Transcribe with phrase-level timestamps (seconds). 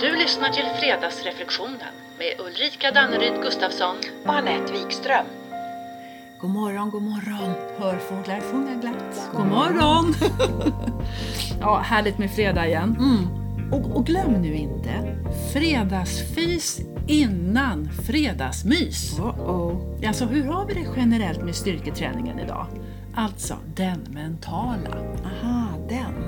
[0.00, 3.96] Du lyssnar till Fredagsreflektionen med Ulrika Danneryd Gustafsson.
[4.24, 5.26] och Anette Wikström.
[6.40, 7.54] God morgon, god morgon.
[7.78, 9.30] Hör fåglar sjunga glatt.
[9.32, 10.14] God morgon!
[11.60, 12.96] ja, härligt med fredag igen.
[12.98, 13.72] Mm.
[13.72, 15.16] Och, och glöm nu inte,
[15.52, 19.18] fredagsfys innan fredagsmys.
[19.18, 20.06] Oh -oh.
[20.08, 22.66] Alltså hur har vi det generellt med styrketräningen idag?
[23.14, 24.90] Alltså den mentala.
[25.24, 26.27] Aha, den.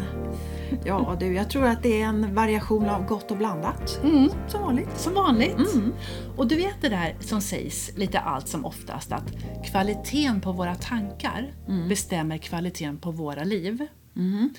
[0.85, 4.01] Ja du, jag tror att det är en variation av gott och blandat.
[4.05, 4.31] Mm.
[4.49, 4.99] Som vanligt.
[4.99, 5.75] Som vanligt.
[5.75, 5.93] Mm.
[6.37, 9.33] Och du vet det där som sägs lite allt som oftast att
[9.71, 11.55] kvaliteten på våra tankar
[11.89, 13.87] bestämmer kvaliteten på våra liv.
[14.17, 14.55] Mm.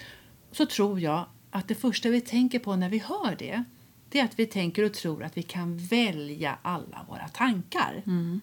[0.52, 3.63] Så tror jag att det första vi tänker på när vi hör det,
[4.10, 8.04] det är att vi tänker och tror att vi kan välja alla våra tankar.
[8.05, 8.41] Mm.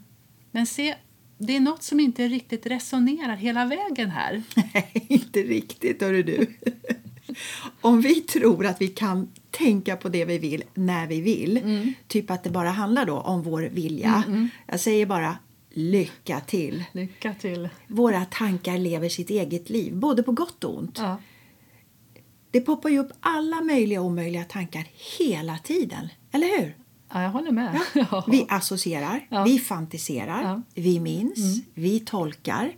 [0.50, 0.94] Men se,
[1.38, 4.42] det är något som inte riktigt resonerar hela vägen här.
[4.74, 6.46] Nej, inte riktigt hörru du.
[7.80, 12.30] Om vi tror att vi kan tänka på det vi vill när vi vill, typ
[12.30, 14.22] att det bara handlar då om vår vilja.
[14.66, 15.38] Jag säger bara
[15.70, 16.84] lycka till.
[16.92, 17.68] Lycka till!
[17.86, 20.98] Våra tankar lever sitt eget liv, både på gott och ont.
[20.98, 21.16] Ja.
[22.50, 24.86] Det poppar ju upp alla möjliga och omöjliga tankar
[25.18, 26.76] hela tiden, eller hur?
[27.12, 27.80] ja, jag håller med.
[27.94, 28.24] Ja.
[28.30, 29.44] Vi associerar, Ja.
[29.44, 30.62] vi fantiserar, Ja.
[30.74, 32.72] vi minns, vi tolkar.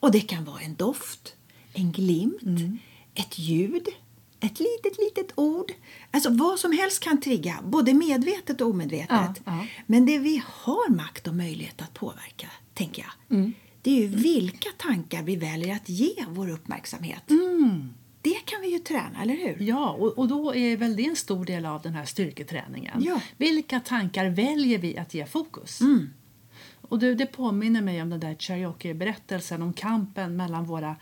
[0.00, 1.34] Och det kan vara en doft,
[1.72, 2.42] en glimt,
[3.14, 3.88] ett ljud,
[4.40, 5.72] ett litet, litet ord.
[6.10, 9.10] Alltså vad som helst kan trigga, både medvetet och omedvetet.
[9.10, 9.66] Ja, ja.
[9.86, 14.68] Men det vi har makt och möjlighet att påverka, tänker jag, det är ju vilka
[14.76, 17.22] tankar vi väljer att ge vår uppmärksamhet.
[18.22, 19.66] Det kan vi ju träna, eller hur?
[19.66, 23.02] Ja, och, och då är väl det en stor del av den här styrketräningen.
[23.02, 23.20] Ja.
[23.36, 25.80] Vilka tankar väljer vi att ge fokus?
[25.80, 26.10] Mm.
[26.88, 30.96] Och du, det påminner mig om den där Cherokee-berättelsen om kampen mellan våra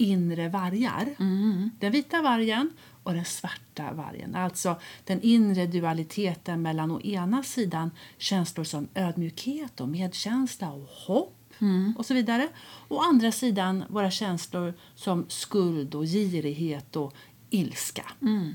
[0.00, 1.14] inre vargar.
[1.18, 1.70] Mm.
[1.78, 2.70] Den vita vargen
[3.02, 4.34] och den svarta vargen.
[4.34, 11.36] Alltså den inre dualiteten mellan å ena sidan känslor som ödmjukhet och medkänsla och hopp
[11.62, 11.94] Mm.
[11.98, 12.48] och så vidare.
[12.88, 17.14] Å andra sidan våra känslor som skuld och girighet och
[17.50, 18.12] ilska.
[18.22, 18.54] Mm.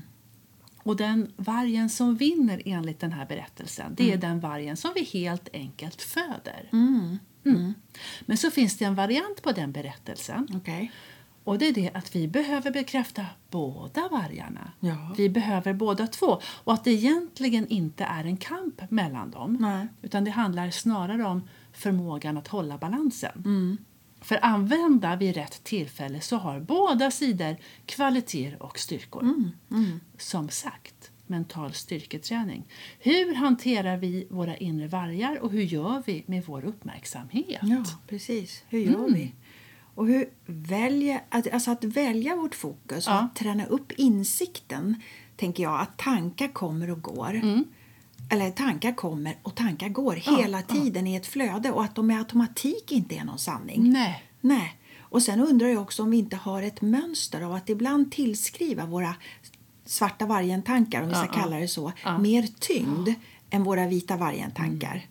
[0.82, 5.04] Och den vargen som vinner enligt den här berättelsen, det är den vargen som vi
[5.04, 6.68] helt enkelt föder.
[6.72, 7.18] Mm.
[7.44, 7.74] Mm.
[8.20, 10.48] Men så finns det en variant på den berättelsen.
[10.54, 10.92] Okej.
[11.46, 14.72] Och det är det att vi behöver bekräfta båda vargarna.
[14.80, 15.14] Ja.
[15.16, 16.40] Vi behöver båda två.
[16.64, 19.56] Och att det egentligen inte är en kamp mellan dem.
[19.60, 19.86] Nej.
[20.02, 23.42] Utan det handlar snarare om förmågan att hålla balansen.
[23.44, 23.78] Mm.
[24.20, 27.56] För använda vid rätt tillfälle så har båda sidor
[27.86, 29.22] kvaliteter och styrkor.
[29.22, 30.00] Mm.
[30.18, 32.64] Som sagt, mental styrketräning.
[32.98, 37.60] Hur hanterar vi våra inre vargar och hur gör vi med vår uppmärksamhet?
[37.62, 38.64] Ja, precis.
[38.68, 39.14] Hur gör Mm.
[39.14, 39.32] vi?
[39.96, 43.18] Och hur välja, att, alltså att välja vårt fokus och Ja.
[43.18, 45.00] att träna upp insikten,
[45.36, 47.34] tänker jag, att tankar kommer och går.
[47.34, 47.64] Mm.
[48.30, 50.74] Eller tankar kommer och tankar går Ja, hela ja.
[50.74, 53.92] tiden i ett flöde och att de med automatik inte är någon sanning.
[53.92, 54.24] Nej.
[54.40, 54.76] Nej.
[55.00, 58.86] Och sen undrar jag också om vi inte har ett mönster av att ibland tillskriva
[58.86, 59.14] våra
[59.84, 61.40] svarta vargen-tankar, om vi ska Ja, ja.
[61.42, 62.18] kalla det så, Ja.
[62.18, 63.08] mer tyngd
[63.50, 65.06] än våra vita vargen-tankar.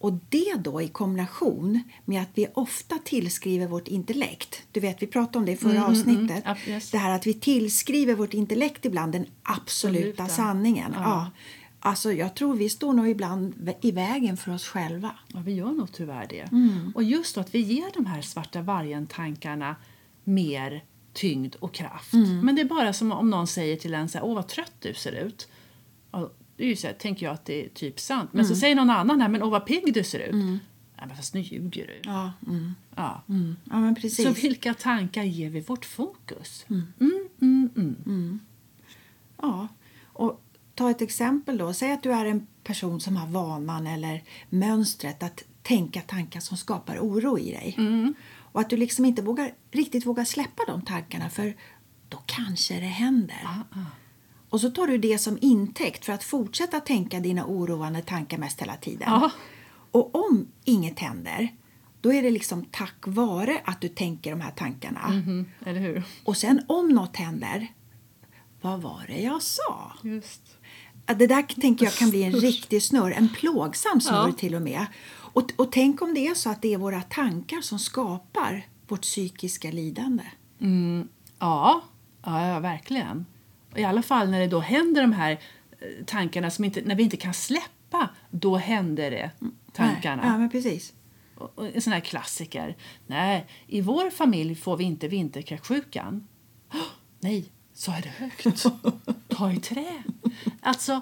[0.00, 4.62] Och det då i kombination med att vi ofta tillskriver vårt intellekt.
[4.72, 6.44] Du vet, vi pratade om det i förra Mm, mm, avsnittet.
[6.44, 6.56] mm.
[6.66, 6.90] Yes.
[6.90, 10.28] Det här att vi tillskriver vårt intellekt ibland den absoluta Absoluta.
[10.28, 10.92] sanningen.
[10.94, 11.02] Ja.
[11.02, 11.30] Ja.
[11.80, 15.10] Alltså, jag tror vi står nog ibland i vägen för oss själva.
[15.34, 16.40] Ja, vi gör nog tyvärr det.
[16.40, 16.92] Mm.
[16.94, 19.76] Och just att vi ger de här svarta vargen-tankarna
[20.24, 22.12] mer tyngd och kraft.
[22.12, 22.40] Mm.
[22.40, 24.72] Men det är bara som om någon säger till en så här, åh vad trött
[24.80, 25.48] du ser ut.
[26.58, 28.30] Det är ju så här, tänker jag att det är typ sant.
[28.32, 28.60] Men så Mm.
[28.60, 30.60] säger någon annan här, men åh vad pigg du ser ut.
[30.96, 32.00] Ja, men fast nu ljuger du.
[32.10, 32.74] Ja, mm.
[32.96, 33.22] Ja.
[33.28, 33.56] Mm.
[33.70, 34.24] ja men precis.
[34.26, 36.66] Så vilka tankar ger vi vårt fokus?
[36.70, 36.92] Mm,
[37.40, 37.70] mm,
[38.06, 38.40] mm.
[39.42, 39.68] Ja,
[40.04, 40.42] och
[40.74, 41.72] ta ett exempel då.
[41.74, 46.56] Säg att du är en person som har vanan eller mönstret att tänka tankar som
[46.56, 47.76] skapar oro i dig.
[48.52, 51.54] Och att du liksom inte vågar, riktigt vågar släppa de tankarna för
[52.08, 53.40] då kanske det händer.
[53.44, 53.78] Ah,
[54.50, 58.62] Och så tar du det som intäkt för att fortsätta tänka dina oroande tankar mest
[58.62, 59.08] hela tiden.
[59.10, 59.30] Ja.
[59.90, 61.48] Och om inget händer,
[62.00, 65.22] då är det liksom tack vare att du tänker de här tankarna.
[65.66, 66.02] Eller hur?
[66.24, 67.66] Och sen om något händer,
[68.60, 69.92] vad var det jag sa?
[70.02, 70.42] Just.
[71.06, 74.32] Det där tänker jag kan bli en riktig snurr, en plågsam snurr Ja.
[74.32, 74.86] till och med.
[75.10, 79.02] Och, och tänk om det är så att det är våra tankar som skapar vårt
[79.02, 80.24] psykiska lidande.
[80.60, 81.08] Mm,
[81.38, 81.82] ja,
[82.24, 83.26] ja, verkligen.
[83.72, 86.94] Och I alla fall när det då händer de här eh, tankarna som inte, när
[86.94, 89.30] vi inte kan släppa, då händer det
[89.72, 90.22] tankarna.
[90.22, 90.92] Nej, Ja, men precis.
[91.34, 92.76] Och- och En sån här klassiker.
[93.06, 96.28] Nej, i vår familj får vi inte vinterkräksjukan.
[96.74, 96.80] "Åh,
[97.20, 97.44] Nej,
[97.74, 98.66] sa jag det högt?
[99.28, 100.02] Ta i trä.
[100.60, 101.00] Alltså,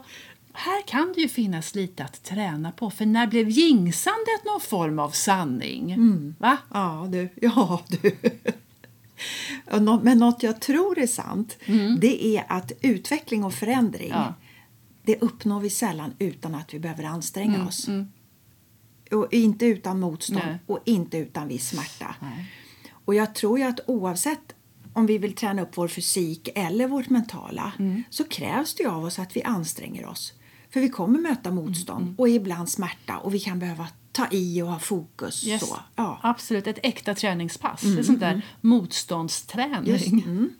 [0.59, 4.99] Här kan det ju finnas lite att träna på, för när blev jingsandet någon form
[4.99, 5.93] av sanning?
[5.93, 6.35] Mm.
[6.39, 6.57] Va?
[6.73, 7.29] Ja, du.
[7.43, 8.17] Ja, du.
[10.03, 11.59] Men något jag tror är sant,
[12.01, 14.35] det är att utveckling och förändring, Ja.
[15.03, 17.89] det uppnår vi sällan utan att vi behöver anstränga Mm, oss.
[19.13, 20.59] Och inte utan motstånd Nej.
[20.67, 22.15] och inte utan viss smärta.
[22.21, 22.53] Nej.
[23.05, 24.53] Och jag tror ju att oavsett
[24.93, 28.03] om vi vill träna upp vår fysik eller vårt mentala Mm.
[28.11, 30.33] så krävs det av oss att vi anstränger oss.
[30.71, 34.63] För vi kommer möta motstånd Mm, och ibland smärta och vi kan behöva ta i
[34.63, 35.47] och ha fokus.
[35.47, 35.69] Yes.
[35.69, 35.79] Så.
[35.97, 36.19] Ja.
[36.23, 37.81] Absolut, ett äkta träningspass.
[37.81, 39.93] Det är sånt där motståndsträning.
[39.93, 40.51] Just, mm.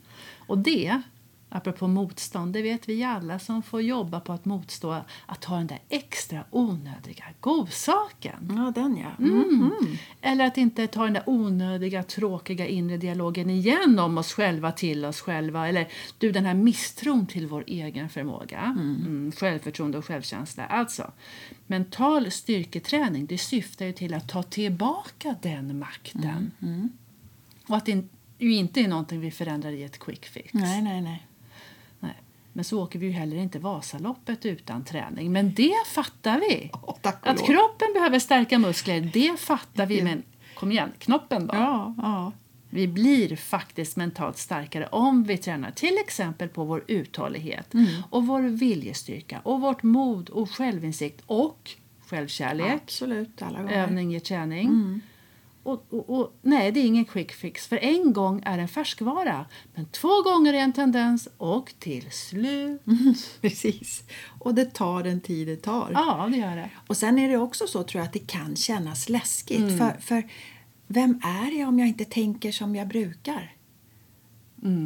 [0.47, 1.01] Och det,
[1.49, 5.67] apropå motstånd, det vet vi alla som får jobba på att motstå att ha den
[5.67, 8.53] där extra onödiga godsaken.
[8.55, 9.11] ja, den ja.
[9.19, 9.71] Mm.
[10.21, 15.05] Eller att inte ta den där onödiga, tråkiga inre dialogen igen om oss själva till
[15.05, 15.67] oss själva.
[15.67, 18.75] Eller du, den här misstron till vår egen förmåga.
[18.77, 20.65] Mm, självförtroende och självkänsla.
[20.65, 21.11] Alltså,
[21.67, 26.51] mental styrketräning det syftar ju till att ta tillbaka den makten.
[27.67, 28.03] Och att det
[28.37, 30.53] ju inte är någonting vi förändrar i ett quick fix.
[30.53, 31.27] Nej, nej, nej.
[32.57, 35.31] Men så åker vi ju heller inte Vasaloppet utan träning.
[35.31, 36.69] Men det fattar vi.
[36.73, 40.01] Och Att kroppen behöver stärka muskler, det fattar vi.
[40.03, 40.23] Men
[40.55, 41.53] kom igen, knoppen då.
[41.55, 42.31] Ja, ja.
[42.69, 47.87] Vi blir faktiskt mentalt starkare om vi tränar till exempel på vår uthållighet Mm.
[48.09, 51.71] och vår viljestyrka och vårt mod och självinsikt och
[52.07, 52.81] självkärlek.
[52.83, 53.83] Absolut, alla gånger.
[53.83, 54.67] Övning ger träning.
[54.67, 55.01] Mm.
[55.67, 57.67] Och, och, och, nej, det är ingen quick fix.
[57.67, 62.81] För en gång är en färskvara, men två gånger är en tendens och till slut.
[63.41, 64.03] Precis.
[64.39, 65.91] Och det tar den tid det tar.
[65.93, 66.69] Ja, det gör det.
[66.87, 69.59] Och sen är det också så tror jag att det kan kännas läskigt.
[69.59, 69.77] Mm.
[69.77, 70.29] För, för
[70.87, 73.55] vem är jag om jag inte tänker som jag brukar?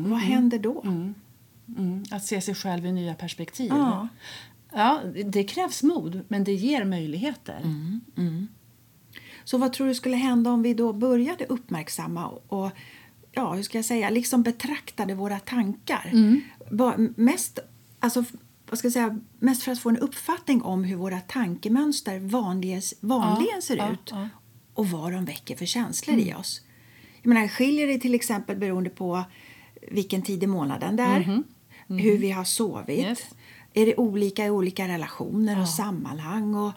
[0.09, 0.81] Vad händer då?
[0.81, 3.69] Mm, att se sig själv i nya perspektiv.
[3.69, 4.07] Ja.
[4.73, 7.61] Ja, det krävs mod, men det ger möjligheter.
[9.41, 9.45] Mm.
[9.45, 12.71] Så vad tror du skulle hända om vi då började uppmärksamma och, och
[13.31, 16.09] ja, hur ska jag säga, liksom betraktade våra tankar?
[16.13, 17.13] Mm.
[17.15, 17.59] Mest,
[17.99, 18.23] alltså,
[18.69, 22.81] vad ska jag säga, mest för att få en uppfattning om hur våra tankemönster vanligen,
[22.99, 24.17] vanligen Ja, ser ja, ut ja.
[24.17, 24.29] Mm.
[24.73, 26.61] och vad de väcker för känslor i oss.
[27.21, 29.23] Jag menar, skiljer det till exempel beroende på
[29.91, 31.43] vilken tid i månaden det är,
[31.87, 32.99] hur vi har sovit.
[32.99, 33.19] Yes.
[33.73, 36.73] är det olika i olika relationer och sammanhang och,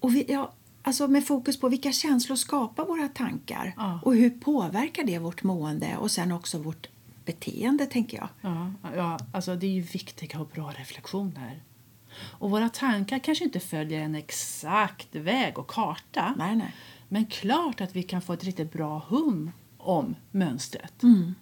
[0.00, 0.52] och vi, ja,
[0.86, 4.00] alltså med fokus på vilka känslor skapar våra tankar Ja.
[4.04, 6.86] och hur påverkar det vårt mående och sen också vårt
[7.24, 8.28] beteende, tänker jag.
[8.40, 11.62] Ja, ja, alltså det är ju viktiga och bra reflektioner.
[12.20, 16.34] Och våra tankar kanske inte följer en exakt väg och karta.
[16.38, 16.74] Nej, nej.
[17.08, 21.02] Men klart att vi kan få ett riktigt bra hum om mönstret.
[21.02, 21.34] Mm,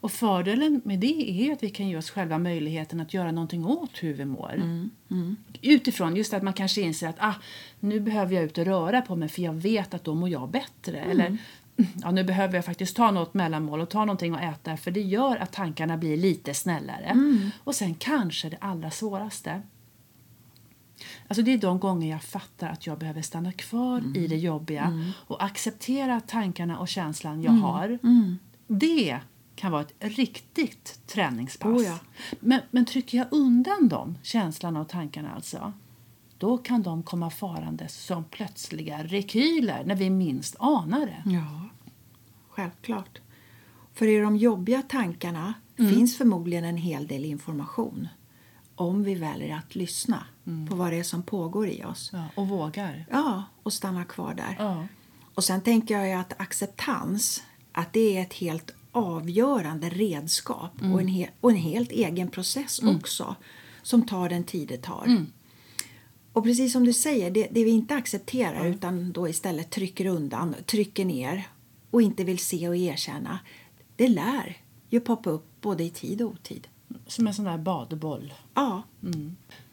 [0.00, 3.64] Och fördelen med det är att vi kan ge oss själva möjligheten att göra någonting
[3.66, 4.54] åt hur vi mår.
[4.54, 7.34] Mm, Utifrån just att man kanske inser att ah,
[7.80, 10.50] nu behöver jag ut och röra på mig för jag vet att då mår jag
[10.50, 10.98] bättre.
[10.98, 11.10] Mm.
[11.10, 11.38] Eller
[12.02, 15.00] ja, nu behöver jag faktiskt ta något mellanmål och ta någonting att äta för det
[15.00, 17.04] gör att tankarna blir lite snällare.
[17.04, 17.50] Mm.
[17.64, 19.62] Och sen kanske det allra svåraste.
[21.28, 24.16] Alltså det är de gånger jag fattar att jag behöver stanna kvar Mm.
[24.16, 27.62] i det jobbiga och acceptera tankarna och känslan jag Mm.
[27.62, 27.98] har.
[28.66, 29.18] Det
[29.58, 31.80] kan vara ett riktigt träningspass.
[31.80, 31.98] Oh ja.
[32.40, 35.72] men, men trycker jag undan dem, känslan och tankarna alltså,
[36.38, 41.22] då kan de komma farandes som plötsliga rekyler när vi minst anar det.
[41.30, 41.68] Ja,
[42.48, 43.18] självklart.
[43.94, 48.08] För i de jobbiga tankarna finns förmodligen en hel del information
[48.74, 50.24] om vi väljer att lyssna
[50.68, 52.10] på vad det är som pågår i oss.
[52.12, 53.06] Ja, och vågar.
[53.10, 54.56] Ja, och stanna kvar där.
[54.58, 54.86] Ja.
[55.34, 61.26] Och sen tänker jag att acceptans, att det är ett helt avgörande redskap och, en
[61.40, 63.36] och en helt egen process också
[63.82, 65.06] som tar den tid det tar.
[66.32, 70.54] Och precis som du säger, det, det vi inte accepterar utan då istället trycker undan,
[70.66, 71.48] trycker ner
[71.90, 73.38] och inte vill se och erkänna,
[73.96, 74.56] det lär
[74.88, 76.68] ju poppa upp både i tid och otid.
[77.06, 78.34] Som en sån där badboll.
[78.54, 78.82] Ja,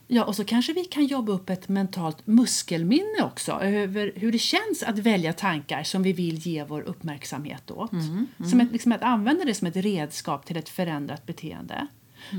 [0.07, 4.39] Ja, och så kanske vi kan jobba upp ett mentalt muskelminne också över hur det
[4.39, 7.91] känns att välja tankar som vi vill ge vår uppmärksamhet åt.
[8.49, 11.87] Som ett, liksom att använda det som ett redskap till ett förändrat beteende.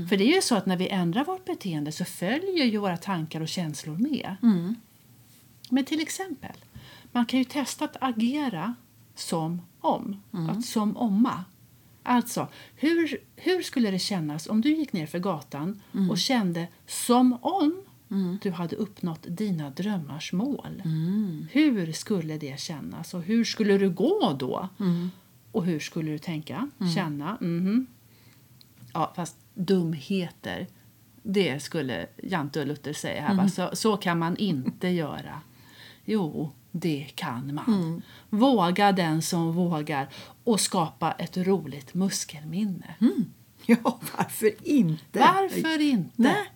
[0.09, 2.97] För det är ju så att när vi ändrar vårt beteende så följer ju våra
[2.97, 4.35] tankar och känslor med.
[5.69, 6.55] Men till exempel,
[7.11, 8.75] man kan ju testa att agera
[9.15, 10.21] som om.
[10.49, 11.43] Att som omma.
[12.09, 17.33] Alltså, hur, hur skulle det kännas om du gick ner för gatan och kände som
[17.41, 17.81] om
[18.41, 20.81] du hade uppnått dina drömmars mål?
[21.51, 24.69] Hur skulle det kännas och hur skulle du gå då?
[25.51, 27.37] Och hur skulle du tänka, känna?
[27.41, 27.87] Mhm.
[28.93, 30.67] Ja, fast dumheter,
[31.23, 33.35] Det skulle Jante och Luther säga här.
[33.35, 33.47] va?
[33.49, 35.41] Så, så kan man inte göra.
[36.05, 38.01] Jo, det kan man.
[38.29, 40.09] Våga den som vågar
[40.43, 42.95] och skapa ett roligt muskelminne.
[43.69, 45.19] Ja, varför inte?
[45.19, 46.11] Varför inte?
[46.15, 46.51] Nej.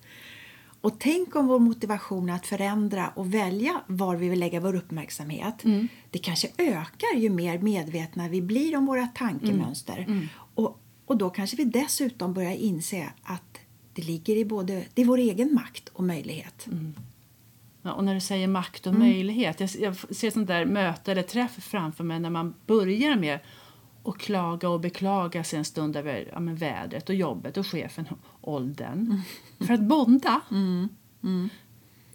[0.82, 5.64] Och tänk om vår motivation att förändra och välja var vi vill lägga vår uppmärksamhet.
[5.64, 5.88] Mm.
[6.10, 10.06] Det kanske ökar ju mer medvetna vi blir om våra tankemönster.
[10.08, 10.28] Mm.
[10.56, 13.58] Och, och då kanske vi dessutom börjar inse att
[13.94, 16.68] det ligger i både det är vår egen makt och möjlighet.
[17.84, 17.92] Mm.
[17.92, 18.96] Ja, och när du säger makt Mm.
[19.02, 19.60] och möjlighet.
[19.60, 23.40] Jag, jag ser sånt där möte eller träff framför mig när man börjar med
[24.04, 28.54] att klaga och beklaga sig en stund över ja, vädret och jobbet och chefen och
[28.54, 29.00] åldern.
[29.00, 29.22] Mm.
[29.68, 30.42] För att bonda.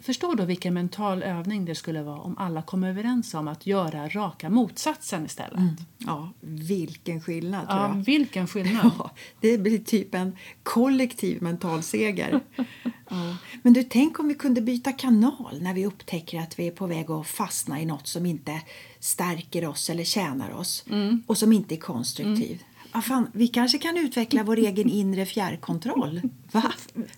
[0.00, 4.08] Förstår du vilken mental övning det skulle vara om alla kom överens om att göra
[4.08, 5.60] raka motsatsen istället?
[5.98, 8.90] Ja, vilken skillnad tror Ja, vilken skillnad.
[8.98, 12.40] Ja, det blir typ en kollektiv mental seger.
[13.08, 13.36] ja.
[13.62, 16.86] Men du, tänk om vi kunde byta kanal när vi upptäcker att vi är på
[16.86, 18.60] väg att fastna i något som inte
[19.00, 20.84] stärker oss eller tjänar oss
[21.26, 22.62] och som inte är konstruktiv.
[22.92, 26.20] Ja, fan, vi kanske kan utveckla vår egen inre fjärrkontroll.
[26.52, 26.72] Va?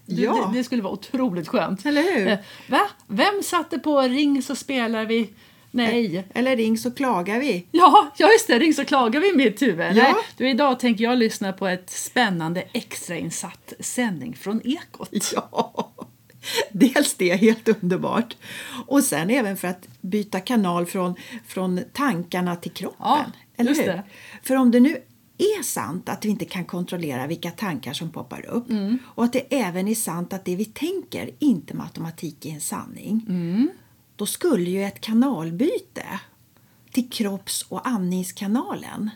[0.07, 1.87] Ja, det, det skulle vara otroligt skönt.
[1.87, 2.28] eller hur?
[2.28, 2.80] Eh, Va?
[3.07, 5.30] Vem satte på ring så spelar vi?
[5.71, 6.25] Nej.
[6.35, 7.67] Eller ring så klagar vi.
[7.73, 9.87] Ja, ja just det, ring så klagar vi i mitt huvud.
[9.87, 9.93] Ja.
[9.95, 15.09] Nej, du, idag tänker jag lyssna på ett spännande extrainsatt sändning från Ekot.
[15.35, 15.93] Ja,
[16.73, 18.37] dels det, helt underbart.
[18.87, 21.15] Och sen även för att byta kanal från,
[21.47, 22.97] från tankarna till kroppen.
[23.01, 23.25] Ja,
[23.57, 23.85] eller hur?
[23.87, 24.03] det.
[24.43, 24.97] För om det nu
[25.39, 28.99] är sant att vi inte kan kontrollera vilka tankar som poppar upp Mm.
[29.05, 32.61] och att det även är sant att det vi tänker inte med automatik är en
[32.61, 33.71] sanning Mm.
[34.19, 36.21] Då skulle ju ett kanalbyte
[36.91, 39.11] till kropps och andningskanalen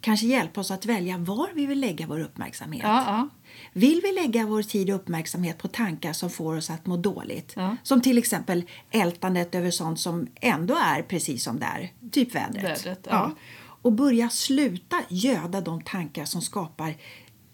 [0.00, 2.82] kanske hjälpa oss att välja var vi vill lägga vår uppmärksamhet.
[2.84, 3.28] Ja, ja.
[3.72, 7.52] Vill vi lägga vår tid och uppmärksamhet på tankar som får oss att må dåligt?
[7.56, 7.76] Ja.
[7.82, 12.64] Som till exempel ältandet över sånt som ändå är precis som det är, typ vädret.
[12.64, 13.34] Vädret, ja.
[13.82, 16.94] Och börja sluta göda de tankar som skapar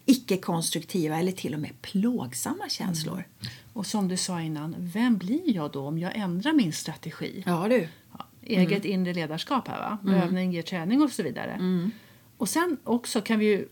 [0.07, 3.23] icke-konstruktiva eller till och med plågsamma känslor.
[3.73, 7.43] Och som du sa innan, vem blir jag då om jag ändrar min strategi?
[7.45, 7.87] Ja du.
[8.17, 9.97] Ja, eget inre ledarskap här va?
[10.23, 11.59] Övning ger träning och så vidare.
[12.37, 13.67] Och sen också kan vi ju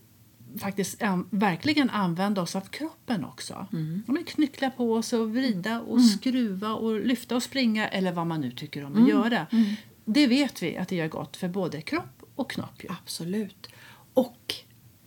[0.58, 3.66] faktiskt an- verkligen använda oss av kroppen också.
[4.06, 8.26] Ja, men knyckla på oss och vrida och skruva och lyfta och springa eller vad
[8.26, 9.46] man nu tycker om att göra.
[10.04, 12.82] Det vet vi att det gör gott för både kropp och knopp.
[12.88, 13.68] Absolut.
[14.14, 14.54] Och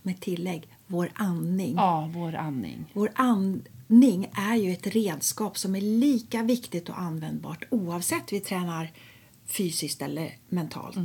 [0.01, 1.75] med tillägg, vår andning.
[1.75, 2.85] Ja, vår andning.
[2.93, 8.91] Vår andning är ju ett redskap som är lika viktigt och användbart oavsett vi tränar
[9.45, 10.97] fysiskt eller mentalt.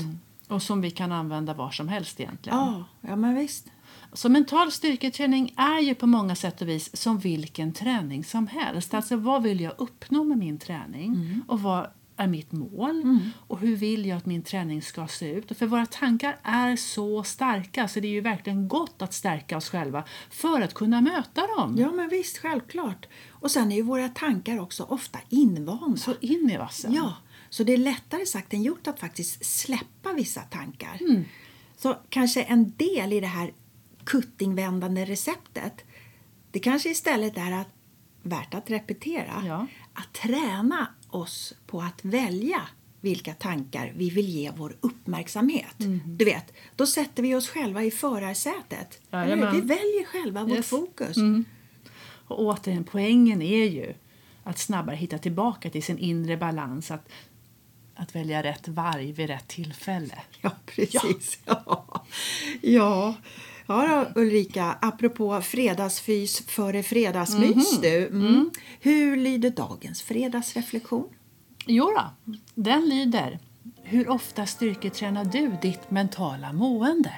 [0.49, 2.59] Och som vi kan använda var som helst egentligen.
[2.59, 3.67] Ja, ja men visst.
[4.13, 8.95] Så mental styrketräning är ju på många sätt och vis som vilken träning som helst.
[8.95, 11.41] Alltså vad vill jag uppnå med min träning?
[11.49, 13.19] Och vad är mitt mål?
[13.47, 15.51] Och hur vill jag att min träning ska se ut?
[15.51, 19.57] Och för våra tankar är så starka så det är ju verkligen gott att stärka
[19.57, 21.77] oss själva för att kunna möta dem.
[21.79, 23.07] Ja men visst, självklart.
[23.31, 25.97] Och sen är ju våra tankar också ofta invanda.
[25.97, 26.93] Så in i vassen.
[26.93, 27.17] Ja,
[27.51, 30.99] så det är lättare sagt än gjort att faktiskt släppa vissa tankar.
[31.77, 33.53] Så kanske en del i det här
[34.05, 35.85] kuttingvändande receptet
[36.55, 37.69] det kanske istället är att,
[38.23, 39.43] värt att repetera.
[39.47, 39.67] Ja.
[39.95, 42.61] Att träna oss på att välja
[43.01, 45.75] vilka tankar vi vill ge vår uppmärksamhet.
[46.07, 49.01] Du vet, då sätter vi oss själva i förarsätet.
[49.11, 50.67] Vi väljer själva vårt Yes.
[50.69, 51.17] fokus.
[52.27, 53.95] Och återigen, poängen är ju
[54.45, 56.91] att snabbare hitta tillbaka till sin inre balans.
[56.91, 57.09] Att,
[57.95, 60.19] att välja rätt varg vid rätt tillfälle.
[60.41, 61.39] Ja, precis.
[61.45, 62.05] Ja.
[62.05, 62.05] Ja.
[62.63, 63.15] Ja
[63.67, 68.07] då, Ulrika, apropå fredagsfys före fredagsmys du.
[68.07, 68.51] Mm.
[68.81, 71.09] Hur lyder dagens fredagsreflektion?
[71.67, 73.39] Jo då, den lyder
[73.83, 77.13] Hur ofta styrketränar du ditt mentala mående?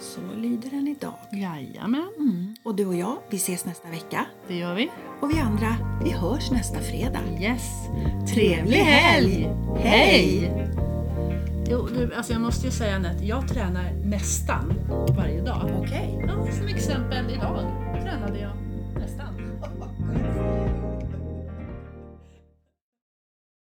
[0.00, 1.18] Så lyder den idag.
[1.32, 2.54] Jajamän, Mm.
[2.62, 4.26] Och du och jag, vi ses nästa vecka.
[4.48, 4.90] det gör vi.
[5.20, 7.22] Och vi andra, vi hörs nästa fredag.
[7.40, 7.62] Yes!
[8.34, 9.48] Trevlig helg!
[9.78, 10.52] Hej!
[11.70, 14.74] Jo, du, alltså jag måste ju säga Anette, jag tränar nästan
[15.16, 15.70] varje dag.
[15.78, 16.20] Okej.
[16.22, 16.26] Okay.
[16.26, 17.72] Ja, som exempel idag
[18.02, 18.67] tränade jag